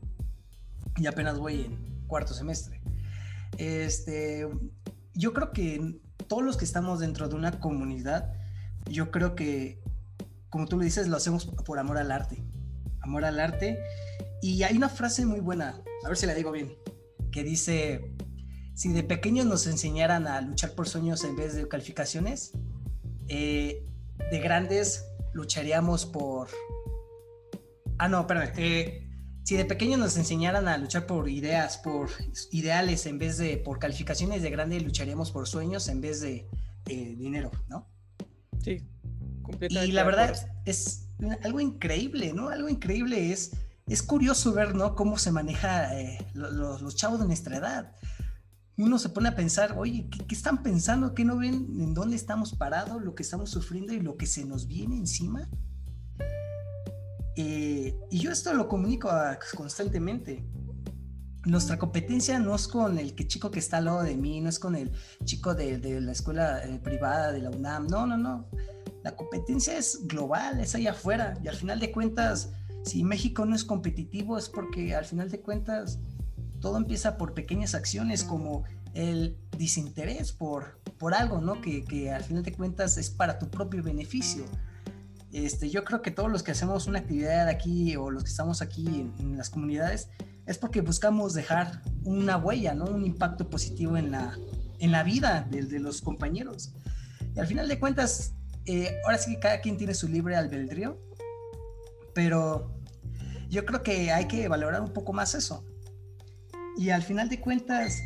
[0.97, 2.81] y apenas voy en cuarto semestre.
[3.57, 4.47] Este,
[5.13, 8.33] yo creo que todos los que estamos dentro de una comunidad,
[8.89, 9.81] yo creo que,
[10.49, 12.43] como tú lo dices, lo hacemos por amor al arte.
[13.01, 13.79] Amor al arte.
[14.41, 16.75] Y hay una frase muy buena, a ver si la digo bien,
[17.31, 18.15] que dice,
[18.75, 22.51] si de pequeños nos enseñaran a luchar por sueños en vez de calificaciones,
[23.27, 23.83] eh,
[24.31, 26.49] de grandes lucharíamos por...
[27.97, 28.49] Ah, no, perdón.
[29.47, 32.09] Si de pequeños nos enseñaran a luchar por ideas, por
[32.51, 36.49] ideales en vez de por calificaciones de grande, lucharíamos por sueños en vez de
[36.85, 37.87] dinero, ¿no?
[38.61, 38.83] Sí,
[39.41, 39.87] completamente.
[39.87, 41.07] Y la verdad es,
[41.45, 42.49] algo increíble, ¿no?
[42.49, 43.53] Algo increíble es,
[43.87, 44.95] es curioso ver, ¿no?
[44.95, 47.95] Cómo se maneja eh, los, chavos de nuestra edad.
[48.75, 51.15] Uno se pone a pensar, oye, ¿qué, ¿qué, están pensando?
[51.15, 54.43] ¿Qué no ven en dónde estamos parados, lo que estamos sufriendo y lo que se
[54.43, 55.47] nos viene encima?
[57.39, 59.11] Eh, y yo esto lo comunico
[59.55, 60.43] constantemente.
[61.45, 64.49] Nuestra competencia no es con el que chico que está al lado de mí, no
[64.49, 64.91] es con el
[65.23, 68.49] chico de, de la escuela eh, privada de la UNAM, no, no, no.
[69.03, 71.35] La competencia es global, es allá afuera.
[71.43, 75.39] Y al final de cuentas, si México no es competitivo, es porque al final de
[75.39, 75.99] cuentas
[76.59, 78.63] todo empieza por pequeñas acciones como
[78.95, 81.61] el desinterés por, por algo, ¿no?
[81.61, 84.43] Que, que al final de cuentas es para tu propio beneficio
[85.31, 88.61] este, yo creo que todos los que hacemos una actividad aquí o los que estamos
[88.61, 90.09] aquí en, las comunidades
[90.45, 92.85] es porque buscamos dejar una huella, ¿no?
[92.85, 94.37] Un impacto positivo en la,
[94.79, 96.73] en la vida de, los compañeros.
[97.35, 98.33] Y al final de cuentas,
[98.65, 100.97] eh, ahora sí que cada quien tiene su libre albedrío,
[102.13, 102.73] pero
[103.49, 105.65] yo creo que hay que valorar un poco más eso.
[106.77, 108.01] Y al final de cuentas,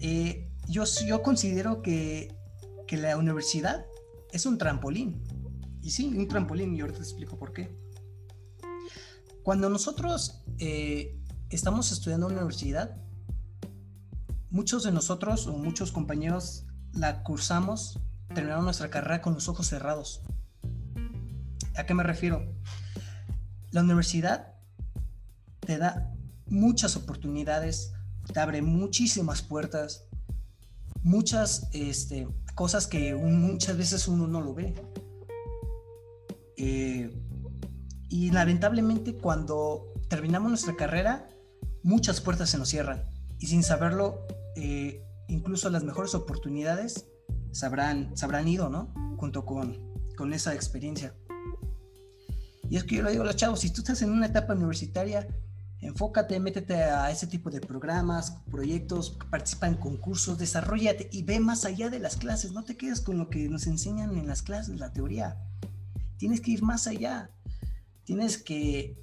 [0.00, 2.32] eh, yo, yo considero que,
[2.86, 3.84] que la universidad
[4.32, 5.20] es un trampolín
[5.82, 7.76] y sí, un trampolín, y ahorita te explico por qué.
[9.42, 12.96] Cuando nosotros eh, estamos estudiando en la universidad,
[14.50, 17.98] muchos de nosotros o muchos compañeros la cursamos,
[18.34, 20.22] terminamos nuestra carrera con los ojos cerrados.
[21.76, 22.52] ¿A qué me refiero?
[23.70, 24.54] La universidad
[25.60, 26.12] te da
[26.46, 27.92] muchas oportunidades,
[28.32, 30.04] te abre muchísimas puertas,
[31.02, 34.74] muchas este, cosas que muchas veces uno no lo ve.
[36.62, 37.10] Eh,
[38.10, 41.26] y lamentablemente cuando terminamos nuestra carrera,
[41.82, 43.08] muchas puertas se nos cierran.
[43.38, 47.06] Y sin saberlo, eh, incluso las mejores oportunidades
[47.50, 48.12] se habrán,
[48.46, 48.92] ido, ¿no?
[49.16, 49.78] Junto con,
[50.18, 51.14] con esa experiencia.
[52.68, 54.52] Y es que yo le digo a los chavos, si tú estás en una etapa
[54.52, 55.26] universitaria,
[55.82, 61.64] Enfócate, métete a ese tipo de programas, proyectos, participa en concursos, desarrollate y ve más
[61.64, 62.52] allá de las clases.
[62.52, 65.38] No te quedes con lo que nos enseñan en las clases, la teoría.
[66.20, 67.30] Tienes que ir más allá.
[68.04, 68.98] Tienes que,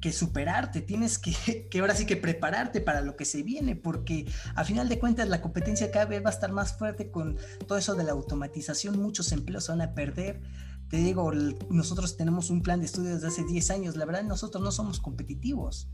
[0.00, 4.26] que superarte, tienes que, que ahora sí que prepararte para lo que se viene, porque
[4.56, 7.36] a final de cuentas la competencia cada vez va a estar más fuerte con
[7.68, 9.00] todo eso de la automatización.
[9.00, 10.42] Muchos empleos se van a perder
[10.88, 11.30] te digo,
[11.68, 15.00] nosotros tenemos un plan de estudio desde hace 10 años, la verdad nosotros no somos
[15.00, 15.88] competitivos.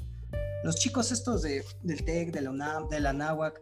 [0.63, 3.61] Los chicos estos de, del TEC, de la UNAM, de la NAWAC,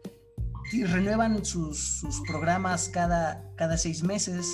[0.73, 4.47] renuevan sus, sus, programas cada, cada seis meses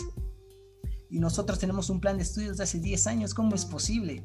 [1.10, 4.24] y nosotros tenemos un plan de estudios de hace 10 años, ¿cómo es posible?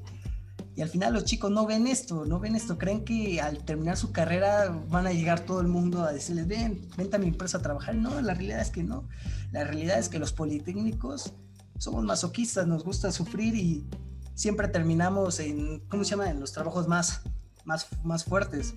[0.75, 3.95] Y al final los chicos no ven esto, no ven esto, creen que al terminar
[3.95, 7.59] su carrera van a llegar todo el mundo a decirles, ven, vente a mi empresa
[7.59, 7.95] a trabajar.
[7.95, 9.07] No, la realidad es que no.
[9.51, 11.33] La realidad es que los politécnicos
[11.77, 13.85] somos masoquistas, nos gusta sufrir y
[14.33, 16.31] siempre terminamos en, ¿cómo se llama?
[16.31, 17.21] En los trabajos más,
[17.65, 18.73] más, más fuertes.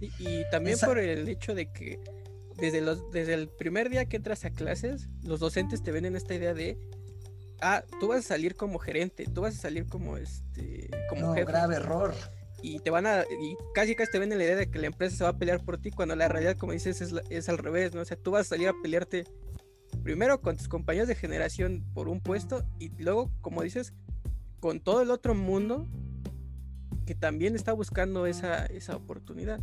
[0.00, 2.00] y también por el hecho de que
[2.58, 6.16] desde, los, desde el primer día que entras a clases, los docentes te ven en
[6.16, 6.78] esta idea de,
[7.60, 11.32] ah, tú vas a salir como gerente, tú vas a salir como, este, como no,
[11.34, 12.14] grave error.
[12.62, 14.86] Y te van a, y casi casi te ven en la idea de que la
[14.86, 17.58] empresa se va a pelear por ti, cuando la realidad, como dices, es, es al
[17.58, 18.00] revés, ¿no?
[18.00, 19.24] O sea, tú vas a salir a pelearte
[20.02, 23.92] primero con tus compañeros de generación por un puesto y luego, como dices,
[24.60, 25.86] con todo el otro mundo
[27.06, 29.60] que también está buscando esa, esa oportunidad.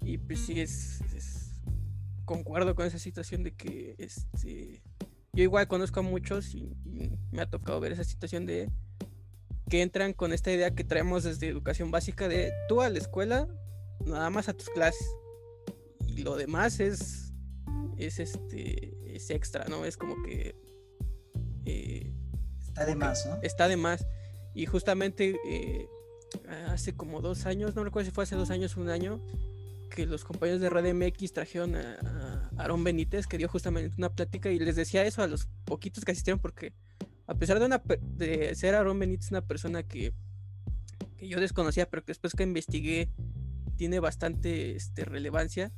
[0.00, 1.00] Y pues sí, es,
[2.24, 4.82] concuerdo con esa situación de que este,
[5.38, 6.76] yo igual conozco a muchos y,
[7.30, 8.72] me ha tocado ver esa situación de
[9.70, 13.46] que entran con esta idea que traemos desde educación básica de tú a la escuela,
[14.04, 15.08] nada más a tus clases.
[16.08, 17.32] Y lo demás es,
[17.98, 19.84] es este es extra, ¿no?
[19.84, 20.56] Es como que...
[21.66, 22.12] Eh,
[22.60, 23.38] está de más, ¿no?
[23.40, 24.08] Está de más.
[24.54, 25.86] Y justamente eh,
[26.66, 29.20] hace como dos años, no recuerdo si fue hace dos años o un año,
[29.88, 34.50] que los compañeros de Red MX trajeron a, Aaron Benítez, que dio justamente una plática
[34.50, 36.72] y les decía eso a los poquitos que asistieron, porque
[37.26, 40.12] a pesar de, una, de ser Aaron Benítez una persona que,
[41.16, 43.10] que yo desconocía, pero que después que investigué
[43.76, 45.72] tiene bastante este, relevancia,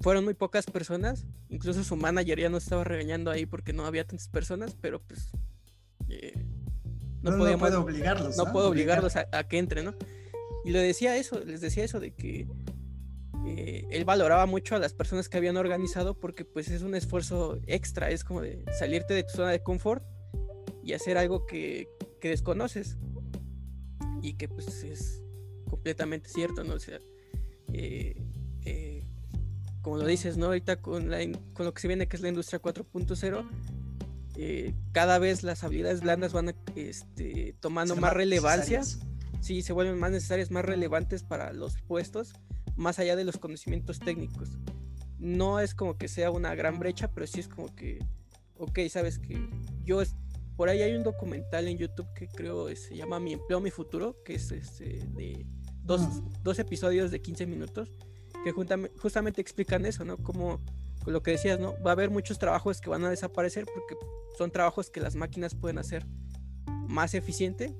[0.00, 4.06] fueron muy pocas personas, incluso su manager ya nos estaba regañando ahí porque no había
[4.06, 5.30] tantas personas, pero pues
[6.08, 6.32] eh,
[7.22, 8.36] no, no, puedo obligarlos.
[8.36, 9.94] No, puedo obligarlos a, que entren, ¿no?
[10.64, 12.46] Y le decía eso, les decía eso de que
[13.56, 17.58] eh, él valoraba mucho a las personas que habían organizado porque pues es un esfuerzo
[17.66, 20.04] extra, es como de salirte de tu zona de confort
[20.82, 21.88] y hacer algo que,
[22.20, 22.96] que desconoces
[24.22, 25.22] y que pues es
[25.68, 26.74] completamente cierto, ¿no?
[26.74, 26.98] O sea,
[27.72, 28.16] eh,
[29.88, 30.46] como lo dices, ¿no?
[30.46, 31.18] Ahorita con, la,
[31.54, 33.48] con lo que se viene que es la industria 4.0,
[34.36, 38.82] eh, cada vez las habilidades blandas van este, tomando más relevancia.
[39.40, 42.34] Sí, se vuelven más necesarias, más relevantes para los puestos,
[42.78, 44.50] más allá de los conocimientos técnicos.
[45.18, 47.98] No es como que sea una gran brecha, pero sí es como que,
[48.56, 49.50] ok, sabes que
[49.82, 50.00] yo,
[50.56, 54.22] por ahí hay un documental en YouTube que creo se llama Mi empleo, mi futuro,
[54.24, 55.44] que es este, de
[55.82, 56.00] dos,
[56.42, 57.92] dos episodios de 15 minutos
[58.44, 60.16] que justamente explican eso, ¿no?
[60.18, 60.60] Como
[61.06, 61.74] lo que decías, ¿no?
[61.82, 63.96] Va a haber muchos trabajos que van a desaparecer porque
[64.36, 66.06] son trabajos que las máquinas pueden hacer
[66.86, 67.74] más eficiente.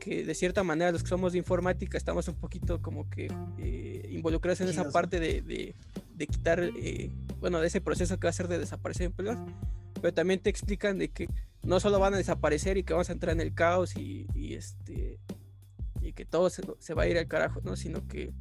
[0.00, 4.08] Que de cierta manera los que somos de informática estamos un poquito como que eh,
[4.10, 8.32] involucrados en esa parte de, de, quitar, eh, bueno, de ese proceso que va a
[8.32, 9.38] ser de desaparecer empleos.
[10.00, 11.28] Pero también te explican de que
[11.62, 15.20] no solo van a desaparecer y que vamos a entrar en el caos y, este
[16.00, 17.76] y que todo se, se va a ir al carajo, ¿no?
[17.76, 18.32] Sino que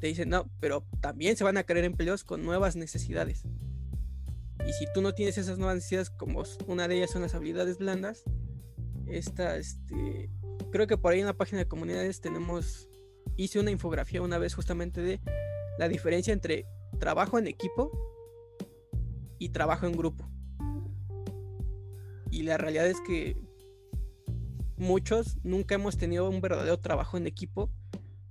[0.00, 3.44] te dicen, no, pero también se van a crear empleos con nuevas necesidades.
[4.66, 7.78] Y si tú no tienes esas nuevas necesidades, como una de ellas son las habilidades
[7.78, 8.24] blandas,
[9.06, 10.30] esta, este,
[10.74, 12.88] creo que por ahí en la página de comunidades tenemos,
[13.36, 15.20] hice una infografía una vez justamente de
[15.78, 16.66] la diferencia entre
[16.98, 17.92] trabajo en equipo
[19.38, 20.28] y trabajo en grupo.
[22.28, 23.36] Y la realidad es que
[24.76, 27.70] muchos nunca hemos tenido un verdadero trabajo en equipo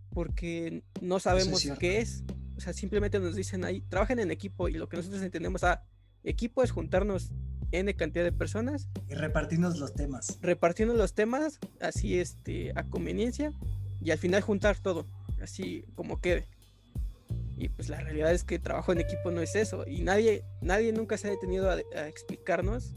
[0.09, 2.25] porque no sabemos qué es.
[2.57, 5.85] O sea, simplemente nos dicen ahí, trabajen en equipo y lo que nosotros entendemos a
[6.25, 7.31] equipo es juntarnos
[7.73, 8.87] N cantidad de personas.
[9.09, 10.39] Y repartirnos los temas.
[10.41, 13.51] Repartirnos los temas, así este, a conveniencia,
[13.99, 15.07] y al final juntar todo,
[15.41, 16.47] así como quede.
[17.57, 19.85] Y pues la realidad es que trabajo en equipo no es eso.
[19.87, 22.95] Y nadie, nadie nunca se ha detenido a, explicarnos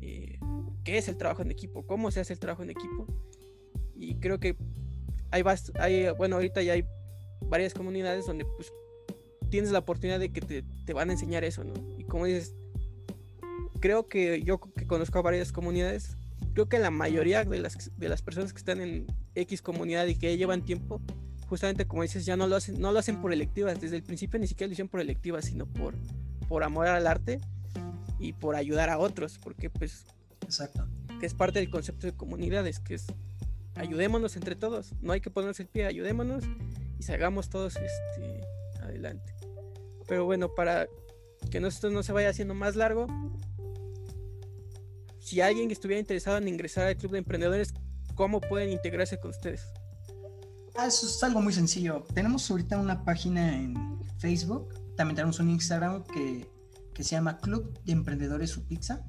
[0.00, 0.38] eh,
[0.84, 3.06] qué es el trabajo en equipo, cómo se hace el trabajo en equipo.
[3.94, 4.56] Y creo que
[5.30, 5.42] hay,
[5.78, 6.84] hay, bueno, ahorita ya hay
[7.40, 8.72] varias comunidades donde pues
[9.50, 11.74] tienes la oportunidad de que te, van a enseñar eso, ¿no?
[11.98, 12.54] Y como dices,
[13.80, 16.16] creo que yo que conozco a varias comunidades,
[16.54, 20.16] creo que la mayoría de las, de las personas que están en X comunidad y
[20.16, 21.00] que llevan tiempo,
[21.48, 23.80] justamente como dices, ya no lo hacen, no lo hacen por electivas.
[23.80, 25.94] Desde el principio ni siquiera lo hicieron por electivas, sino por,
[26.48, 27.40] por amor al arte
[28.18, 30.06] y por ayudar a otros, porque pues
[30.42, 30.86] Exacto.
[31.20, 33.06] que es parte del concepto de comunidades, que es
[33.74, 36.44] ayudémonos entre todos, no hay que ponernos el pie, ayudémonos
[36.98, 38.40] y salgamos todos este,
[38.80, 39.34] adelante.
[40.08, 40.86] Pero bueno, para
[41.50, 43.06] que esto no se vaya haciendo más largo,
[45.26, 47.74] si alguien estuviera interesado en ingresar al Club de Emprendedores,
[48.14, 49.66] ¿cómo pueden integrarse con ustedes?
[50.76, 52.04] Ah, eso es algo muy sencillo.
[52.14, 53.74] Tenemos ahorita una página en
[54.18, 56.48] Facebook, también tenemos un Instagram que,
[56.94, 59.04] que se llama Club de Emprendedores Su Pizza.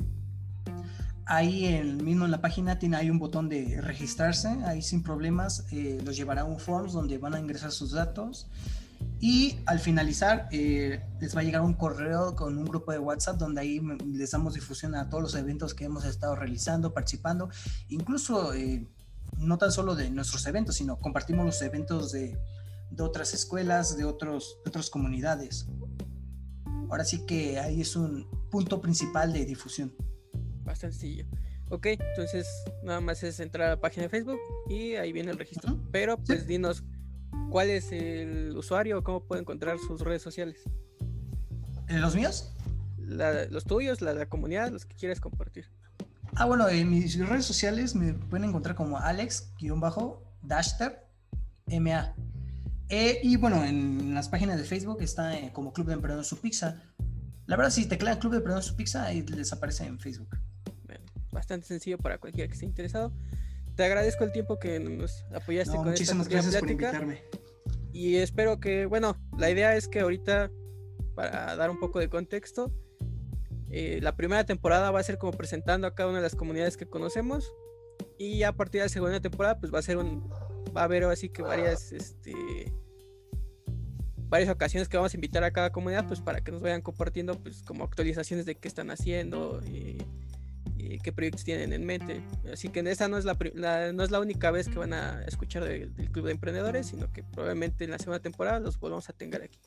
[1.28, 5.68] Ahí en, mismo en la página tiene hay un botón de registrarse, ahí sin problemas
[5.72, 8.48] eh, los llevará a un forms donde van a ingresar sus datos
[9.20, 13.38] y al finalizar eh, les va a llegar un correo con un grupo de WhatsApp
[13.38, 17.50] donde ahí les damos difusión a todos los eventos que hemos estado realizando, participando,
[17.90, 18.88] incluso eh,
[19.40, 22.38] no tan solo de nuestros eventos, sino compartimos los eventos de,
[22.92, 25.68] de otras escuelas, de, otros, de otras comunidades.
[26.90, 29.94] Ahora sí que ahí es un punto principal de difusión
[30.68, 31.26] bastante sencillo.
[31.70, 32.48] Ok, entonces
[32.84, 34.40] nada más es entrar a la página de Facebook
[34.70, 35.78] y ahí viene el registro.
[35.92, 36.84] Pero pues dinos
[37.50, 40.62] cuál es el usuario, cómo puede encontrar sus redes sociales.
[41.88, 42.54] ¿Los míos?
[43.00, 45.72] los tuyos, la, la comunidad, los que quieres compartir.
[46.36, 51.06] Ah, bueno, en mis redes sociales me pueden encontrar como Alex-Dashter
[51.68, 52.14] MA.
[52.90, 56.42] Eh, y bueno, en las páginas de Facebook está eh, como Club de Emprendedores Su
[56.42, 56.82] Pizza.
[57.46, 60.38] La verdad, si teclean Club de Emprendedores Su Pizza, ahí les aparece en Facebook
[61.38, 63.14] bastante sencillo para cualquiera que esté interesado.
[63.78, 67.22] Te agradezco el tiempo que nos apoyaste con muchísimas gracias por invitarme.
[67.94, 70.52] Y espero que, bueno, la idea es que ahorita,
[71.14, 72.72] para dar un poco de contexto,
[73.70, 76.76] eh, la primera temporada va a ser como presentando a cada una de las comunidades
[76.76, 77.54] que conocemos.
[78.18, 80.28] Y a partir de la segunda temporada, pues va a ser un.
[80.76, 81.92] Va a haber así que varias.
[81.92, 82.34] Este,
[84.28, 87.40] varias ocasiones que vamos a invitar a cada comunidad, pues para que nos vayan compartiendo,
[87.40, 89.62] pues como actualizaciones de qué están haciendo.
[89.68, 90.00] Y,
[91.04, 92.24] qué proyectos tienen en mente.
[92.52, 93.36] Así que esta no es la,
[93.94, 97.24] no es la única vez que van a escuchar del Club de Emprendedores, sino que
[97.24, 99.60] probablemente en la segunda temporada los volvamos a tener aquí.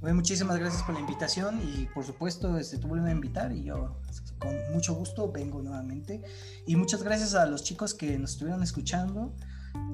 [0.00, 3.62] Bueno, muchísimas gracias por la invitación y por supuesto este, tú vuelves a invitar y
[3.62, 4.00] yo
[4.38, 6.22] con mucho gusto vengo nuevamente.
[6.66, 9.32] Y muchas gracias a los chicos que nos estuvieron escuchando.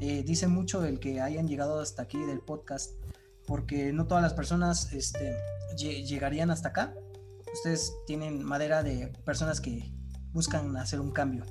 [0.01, 2.93] Eh, dice mucho el que hayan llegado hasta aquí del podcast,
[3.47, 5.37] porque no todas las personas este,
[5.77, 6.95] llegarían hasta acá
[7.53, 9.93] ustedes tienen madera de personas que
[10.33, 11.45] buscan hacer un cambio.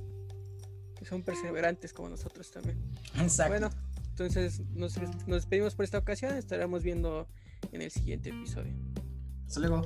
[0.97, 2.81] Que son perseverantes como nosotros también.
[3.19, 3.51] Exacto.
[3.51, 3.69] Bueno,
[4.09, 6.35] entonces nos, nos despedimos por esta ocasión.
[6.35, 7.27] Estaremos viendo
[7.71, 8.73] en el siguiente episodio.
[9.45, 9.81] Hasta luego.